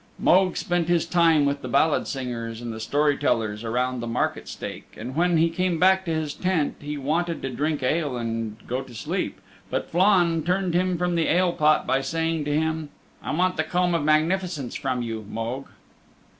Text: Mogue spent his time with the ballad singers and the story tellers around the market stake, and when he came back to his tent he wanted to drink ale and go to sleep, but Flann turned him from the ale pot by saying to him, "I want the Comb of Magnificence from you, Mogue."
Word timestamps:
Mogue 0.17 0.57
spent 0.57 0.87
his 0.87 1.05
time 1.05 1.45
with 1.45 1.61
the 1.61 1.67
ballad 1.67 2.07
singers 2.07 2.59
and 2.59 2.73
the 2.73 2.79
story 2.79 3.15
tellers 3.15 3.63
around 3.63 3.99
the 3.99 4.07
market 4.07 4.47
stake, 4.47 4.95
and 4.97 5.15
when 5.15 5.37
he 5.37 5.47
came 5.47 5.77
back 5.77 6.05
to 6.05 6.11
his 6.11 6.33
tent 6.33 6.73
he 6.79 6.97
wanted 6.97 7.43
to 7.43 7.51
drink 7.51 7.83
ale 7.83 8.17
and 8.17 8.55
go 8.65 8.81
to 8.81 8.95
sleep, 8.95 9.39
but 9.69 9.91
Flann 9.91 10.41
turned 10.41 10.73
him 10.73 10.97
from 10.97 11.13
the 11.13 11.27
ale 11.31 11.53
pot 11.53 11.85
by 11.85 12.01
saying 12.01 12.45
to 12.45 12.51
him, 12.51 12.89
"I 13.21 13.31
want 13.31 13.57
the 13.57 13.63
Comb 13.63 13.93
of 13.93 14.03
Magnificence 14.03 14.73
from 14.73 15.03
you, 15.03 15.23
Mogue." 15.29 15.67